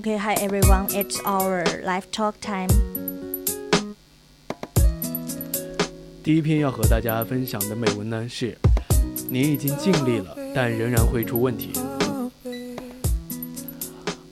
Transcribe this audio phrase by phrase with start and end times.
[0.00, 0.88] Okay, hi everyone.
[0.90, 2.68] It's our live talk time.
[6.22, 8.58] 第一篇要和大家分享的美文呢是：
[9.28, 11.72] 你已经尽力了，但仍然会出问题。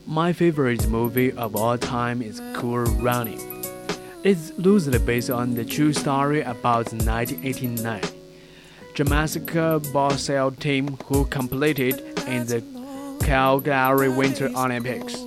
[0.07, 3.41] My favorite movie of all time is Cool Running.
[4.23, 8.01] It's loosely based on the true story about the 1989
[8.95, 12.63] Jamaica bobsleigh team who competed in the
[13.21, 15.25] Calgary Winter Olympics.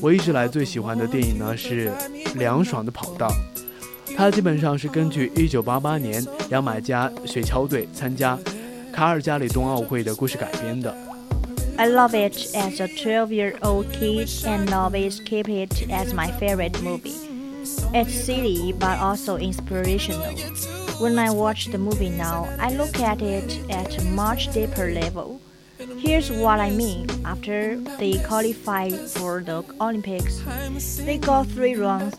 [0.00, 1.90] 我一直来最喜欢的电影呢是《
[2.38, 3.28] 凉爽的跑道》，
[4.16, 8.38] 它基本上是根据1988年牙买加雪橇队参加
[8.92, 10.92] 卡尔加里冬奥会的故事改编的。
[11.76, 17.16] I love it as a 12-year-old kid and always keep it as my favorite movie.
[17.94, 20.34] It's silly but also inspirational.
[21.00, 25.40] When I watch the movie now, I look at it at a much deeper level.
[25.98, 27.06] Here's what I mean.
[27.24, 30.40] After they qualified for the Olympics,
[31.04, 32.14] they got three rounds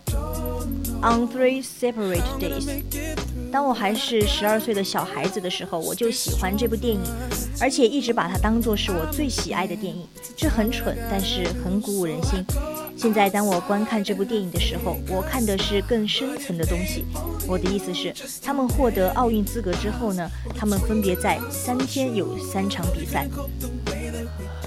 [1.02, 2.84] on three separate days.
[3.52, 7.02] 当我还是十二岁的小孩子的时候，我就喜欢这部电影，
[7.62, 10.06] 而且一直把它当做是我最喜爱的电影。
[10.36, 12.44] 这很蠢，但是很鼓舞人心。
[12.98, 17.06] 现在，当我观看这部电影的时候，我看的是更深层的东西。
[17.48, 23.28] 我的意思是，他们获得奥运资格之后呢，他们分别在三天有三场比赛。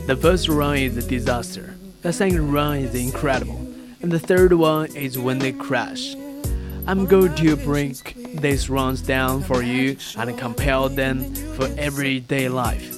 [0.07, 1.75] The first run is a disaster.
[2.03, 3.59] The second run is incredible,
[4.01, 6.15] and the third one is when they crash.
[6.87, 11.25] I'm going to break these runs down for you and compare them
[11.57, 12.97] for everyday life.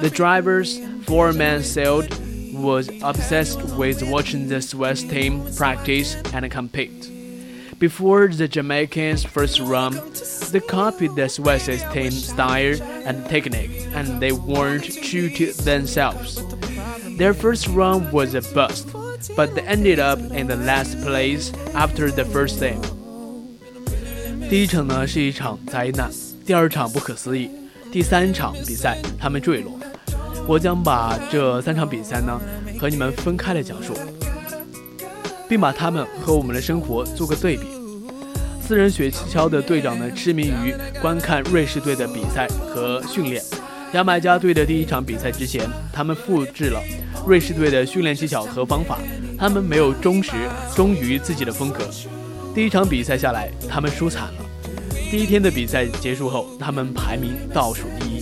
[0.00, 2.08] The driver's four-man sailed
[2.56, 7.10] was obsessed with watching the Swiss team practice and compete.
[7.78, 9.98] Before the Jamaicans' first run,
[10.52, 16.40] they copied the Swiss team style and technique, and they weren't true to themselves.
[17.18, 18.88] Their first run was a bust,
[19.36, 22.76] but they ended up in the last place after the first day.
[24.48, 26.10] 第一场呢是一场灾难，
[26.46, 27.50] 第二场不可思议，
[27.90, 29.78] 第三场比赛他们坠落。
[30.47, 32.39] 我将把这三场比赛呢
[32.79, 33.93] 和你们分开来讲述，
[35.49, 37.67] 并把他们和我们的生活做个对比。
[38.61, 43.43] 私人雪橇的队长呢痴迷于观看瑞士队的比赛和训练。
[43.93, 46.81] 牙买加队的第一场比赛之前，他们复制了
[47.25, 48.99] 瑞士队的训练技巧和方法，
[49.37, 50.31] 他们没有忠实
[50.75, 51.79] 忠于自己的风格。
[52.53, 54.45] 第一场比赛下来，他们输惨了。
[55.09, 58.16] 第一天的比赛结束后，他们排名倒数第一。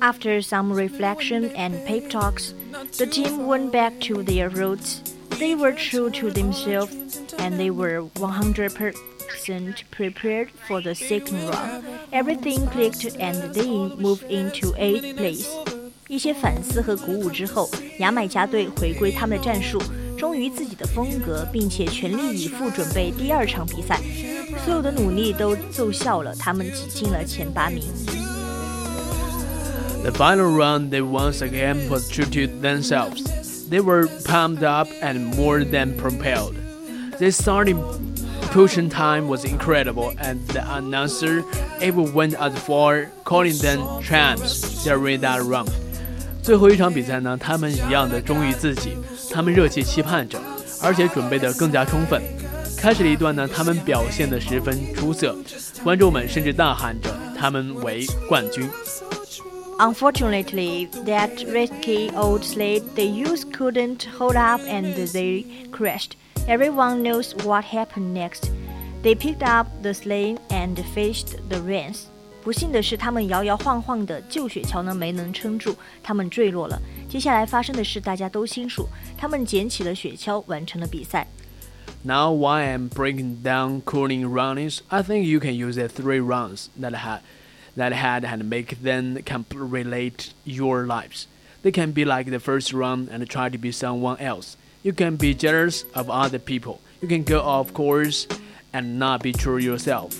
[0.00, 2.54] After some reflection and pep talks,
[2.98, 5.00] the team went back to their roots.
[5.38, 6.92] They were true to themselves
[7.38, 8.94] and they were 100%
[9.90, 11.84] prepared for the second round.
[12.10, 15.46] Everything clicked and they moved into eighth place.
[16.08, 19.80] 一些反思和鼓舞之后，牙买加队回归他们的战术，
[20.18, 23.98] 忠于自己的风格，并且全力以赴准备第二场比赛。
[24.64, 27.84] 所有的努力都奏效了，他们挤进了前八名。
[30.06, 33.22] the final round, they once again was true to themselves.
[33.68, 36.56] They were pumped up and more than propelled.
[37.18, 37.78] Their starting
[38.50, 41.42] pushing time was incredible, and the announcer
[41.80, 45.70] even went as far calling them champs during that round.
[46.42, 48.96] 最后一场比赛呢，他们一样的忠于自己，
[49.32, 50.38] 他们热切期盼着，
[50.82, 52.20] 而且准备的更加充分。
[52.76, 55.36] 开始了一段呢，他们表现的十分出色，
[55.84, 57.08] 观众们甚至大喊着
[57.38, 58.68] 他们为冠军。
[59.78, 66.12] Unfortunately, that risky old sled they used couldn't hold up and they crashed.
[66.46, 68.50] Everyone knows what happened next.
[69.02, 72.04] They picked up the sled and faced the rains.
[72.42, 76.80] 不幸的是，他们摇摇晃晃的旧雪橇呢没能撑住，他们坠落了。
[77.08, 81.26] 接下来发生的事大家都清楚，他们捡起了雪橇，完成了比赛。
[82.04, 86.94] Now, while I'm breaking down cooling runnings, I think you can use the three runs that
[86.94, 87.20] I had
[87.77, 89.17] that had and make them
[89.55, 91.27] relate your lives.
[91.63, 94.55] They can be like the first run and try to be someone else.
[94.83, 96.79] You can be jealous of other people.
[96.99, 98.25] You can go off course
[98.73, 100.11] and not be true yourself.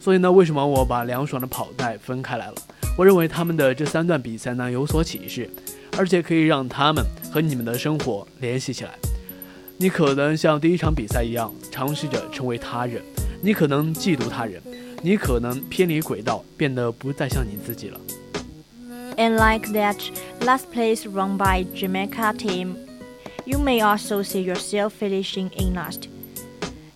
[0.00, 2.54] 所以呢，为什么我把凉爽的跑带分开来了？
[2.98, 5.48] 我认为他们的这三段比赛呢有所启示。
[5.98, 8.92] 而且可以让他们和你们的生活联系起来。
[9.76, 13.02] 你可能像第一场比赛一样，尝试着成为他人；
[13.42, 14.58] 你可能嫉妒他人；
[15.01, 17.99] 你可能偏离轨道，变得不再像你自己了。
[19.15, 19.97] And like that
[20.41, 22.75] last place run by Jamaica team,
[23.45, 26.07] you may also see yourself finishing in last.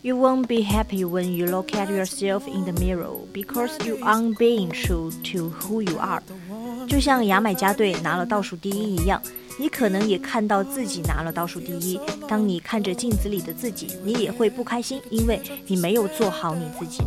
[0.04, 4.38] You won't be happy when you look at yourself in the mirror because you aren't
[4.38, 6.24] being true to who you are.
[6.88, 9.22] 就像牙买加队拿了倒数第一一样，
[9.60, 12.00] 你可能也看到自己拿了倒数第一。
[12.28, 17.04] 当你看着镜子里的自己，你也会不开心，因为你没有做好你自己。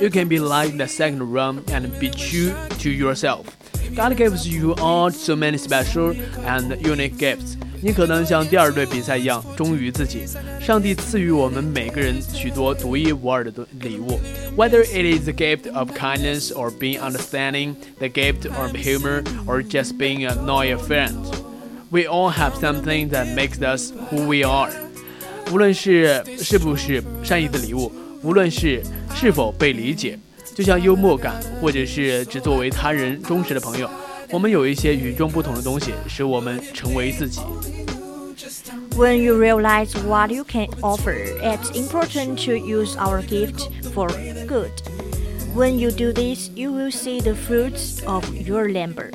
[0.00, 3.46] You can be like the second round and be true to yourself.
[3.94, 6.14] God gives you all so many special
[6.44, 7.56] and unique gifts.
[7.82, 10.24] 你可能像第二队比赛一样忠于自己。
[10.60, 14.18] 上帝赐予我们每个人许多独一无二的礼物，
[14.56, 19.96] whether it is the gift of kindness or being understanding, the gift of humor or just
[19.98, 21.14] being a loyal friend.
[21.90, 24.72] We all have something that makes us who we are.
[25.52, 27.92] 无论是是不是善意的礼物，
[28.22, 28.82] 无论是
[29.14, 30.18] 是否被理解，
[30.54, 33.88] 就像幽默感，或者是只作为他人忠实的朋友。
[34.30, 37.40] 我们有一些与众不同的东西，使我们成为自己。
[38.96, 44.08] When you realize what you can offer, it's important to use our gift for
[44.46, 44.70] good.
[45.54, 49.10] When you do this, you will see the fruits of your labor.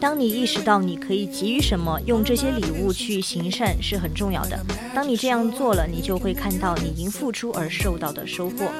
[0.00, 4.58] 当你意识到你可以给予什么，用这些礼物去行善是很重要的。
[4.94, 8.72] 当你这样做了，你就会看到你因付出而受到的收获。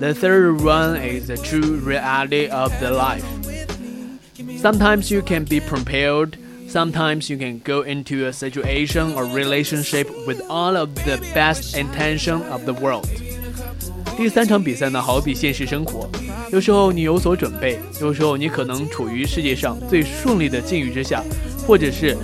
[0.00, 3.22] The third one is the true reality of the life.
[4.60, 6.32] Sometimes you can be prepared.
[6.68, 12.42] Sometimes you can go into a situation or relationship with all of the best intention
[12.50, 13.06] of the world.
[14.18, 16.08] 第三场比赛呢，好比现实生活，
[16.50, 21.22] 有时候你有所准备，有时候你可能处于世界上最顺利的境遇之下，
[21.66, 22.16] 或者是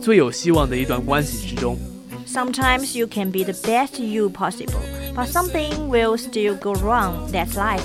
[0.00, 1.78] 最有希望的一段关系之中。
[2.26, 4.80] Sometimes you can be the best you possible,
[5.14, 7.30] but something will still go wrong.
[7.32, 7.82] That's life.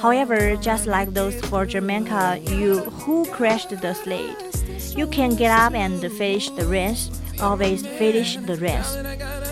[0.00, 4.36] However, just like those for Jamaica, you who crashed the sled,
[4.94, 7.08] you can get up and finish the race.
[7.40, 8.96] Always finish the race.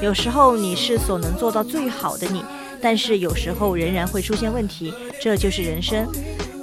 [0.02, 2.44] 有时候你是所能做到最好的你，
[2.80, 6.06] 但是有时候仍然会出现问题，这就是人生。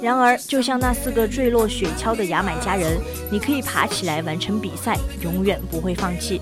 [0.02, 3.00] 然而，就像那四个坠落雪橇的牙买加人，
[3.30, 6.40] 你可以爬起来完成比赛，永远不会放弃。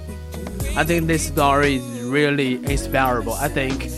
[0.74, 3.34] I think this story is really inspirable.
[3.34, 3.88] I think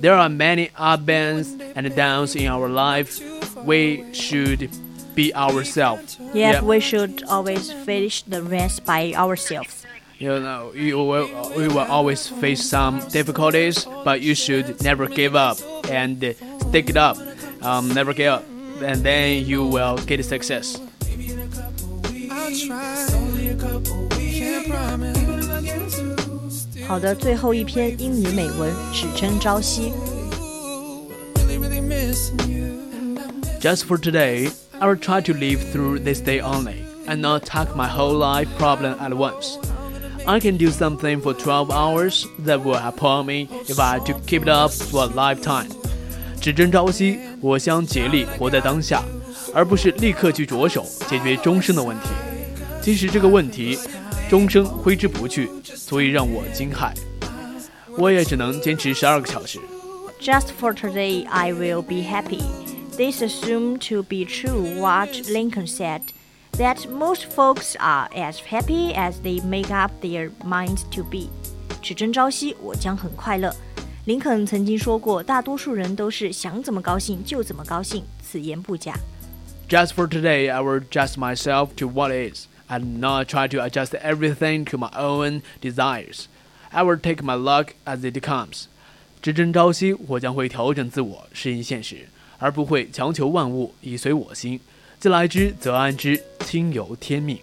[0.00, 3.20] there are many ups and downs in our life.
[3.66, 4.70] We should
[5.14, 6.16] be ourselves.
[6.32, 9.83] Yeah, we should always finish the race by ourselves.
[10.18, 15.34] You know, you will, we will always face some difficulties, but you should never give
[15.34, 15.56] up
[15.88, 16.36] and
[16.68, 17.16] stick it up.
[17.62, 18.44] Um, never give up,
[18.82, 20.78] and then you will get success.
[26.86, 29.92] 好的，最后一篇英语美文，只争朝夕。
[33.60, 37.88] Just for today, I will try to live through this day only, and not tackle my
[37.88, 39.56] whole life problem at once.
[40.26, 44.14] I can do something for 12 hours that will upon me if I had to
[44.26, 45.68] keep it up for a lifetime.
[46.40, 49.02] 只争朝夕，我将竭力活在当下，
[49.52, 52.08] 而不是立刻去着手解决终生的问题。
[52.80, 53.78] 即使这个问题
[54.28, 56.92] 终生挥之不去，所以让我惊骇。
[57.98, 59.58] 我也只能坚持十二个小时。
[60.20, 62.42] Just for today, I will be happy.
[62.96, 66.02] This assumed to be true what Lincoln said
[66.54, 71.28] that most folks are as happy as they make up their minds to be.
[71.82, 73.54] 只争朝夕，我将很快乐。
[74.06, 78.94] 林肯曾经说过，大多数人都是想怎么高兴就怎么高兴，此言不假。
[79.68, 84.64] Just for today, I will adjust myself to what is and not try to adjust everything
[84.64, 86.24] to my own desires.
[86.70, 88.64] I will take my luck as it comes.
[89.22, 94.60] 只争朝夕，我将会调整自我，适应现实，而不会强求万物以随我心。
[94.99, 97.37] 自来之则安之，听由天命。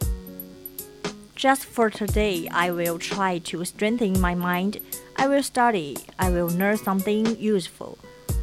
[1.36, 4.78] Just for today, I will try to strengthen my mind.
[5.14, 5.98] I will study.
[6.16, 7.96] I will learn something useful.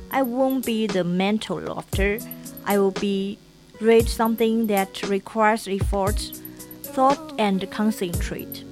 [0.09, 2.21] I won't be the mental lofter.
[2.63, 3.37] I will be
[3.79, 6.17] read something that requires effort
[6.93, 8.63] thought and concentrate。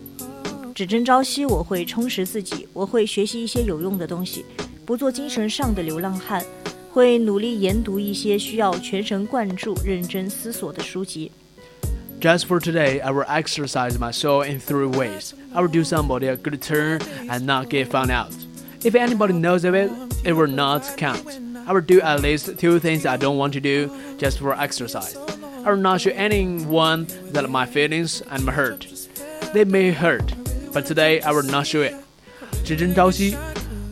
[0.74, 4.46] 只争朝夕，我会充实自己，我会学习一些有用的东西，
[4.86, 6.44] 不做精神上的流浪汉，
[6.97, 11.31] 会努力研读一些需要全神贯注、认真思索的书籍。
[12.21, 15.33] Just for today, I will exercise my soul in three ways.
[15.53, 18.33] I will do somebody a good turn and not get found out.
[18.85, 19.91] If anybody knows of it,
[20.25, 21.41] it will not count.
[21.67, 25.17] I will do at least two things I don't want to do just for exercise.
[25.65, 28.87] I will not show anyone that my feelings and my hurt.
[29.53, 30.33] They may hurt,
[30.73, 31.95] but today I will not show it.
[32.65, 33.37] 只争朝夕，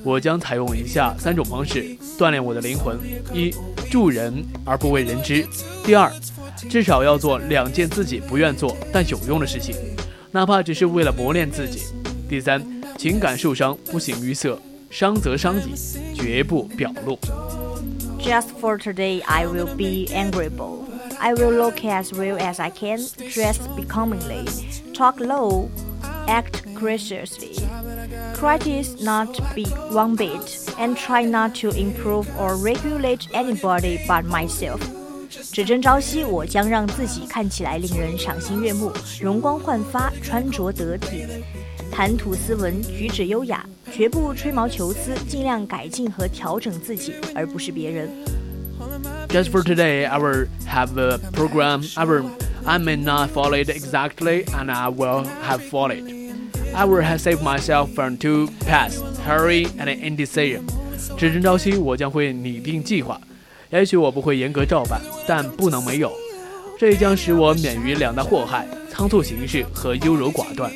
[0.05, 1.83] 我将采用以下三种方式
[2.15, 2.95] 锻炼我的灵魂：
[3.33, 3.51] 一、
[3.89, 5.43] 助人而不为人知；
[5.83, 6.11] 第二，
[6.69, 9.75] 至少要做两件自己不愿做但有用的事情，
[10.29, 11.87] 哪怕只是为了磨练自己；
[12.29, 12.63] 第三，
[12.99, 15.71] 情感受伤不形于色，伤则伤己，
[16.13, 17.17] 绝不表露。
[18.19, 20.85] Just for today, I will be agreeable.
[21.17, 22.99] I will look as well as I can,
[23.33, 24.45] dress becomingly,
[24.93, 25.69] talk low,
[26.27, 27.56] act graciously.
[28.36, 30.40] Practice not be one bit,
[30.78, 34.80] and try not to improve or regulate anybody but myself.
[35.52, 41.24] 只争朝夕，我将让自己看起来令人赏心悦目，容光焕发，穿着得体，
[41.90, 48.08] 谈吐斯文，举止优雅，绝不吹毛求疵，尽量改进和调整自己，而不是别人。
[49.28, 51.84] Just for today, I will have a program.
[51.94, 52.30] I will,
[52.64, 56.13] I may not follow it exactly, and I will have followed.
[56.74, 60.62] I will have saved myself from two paths: hurry and indecision.
[61.16, 63.20] 只争朝夕，我将会拟定计划。
[63.70, 66.12] 也许我不会严格照办，但不能没有。
[66.78, 70.72] 这也将使我免于两大祸害：仓促行事和优柔寡断。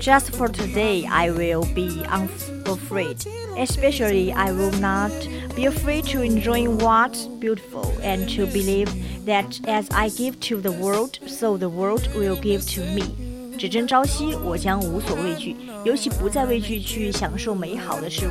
[0.00, 3.18] Just for today, I will be unafraid.
[3.56, 5.12] Especially, I will not
[5.54, 8.88] be afraid to enjoy what's beautiful and to believe
[9.26, 13.23] that as I give to the world, so the world will give to me.
[13.58, 15.54] 只争朝夕，我将无所畏惧，
[15.84, 18.30] 尤其不再畏惧去享受美好的事物，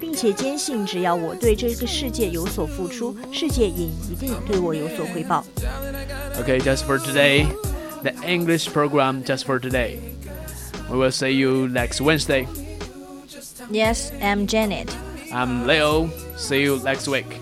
[0.00, 5.44] 并且坚信，只要我对这个世界有所付出，世界也一定对我有所回报。
[6.40, 7.46] Okay, just for today,
[8.02, 9.98] the English program just for today.
[10.88, 12.46] We will see you next Wednesday.
[13.70, 14.88] Yes, I'm Janet.
[15.32, 16.08] I'm Leo.
[16.36, 17.41] See you next week.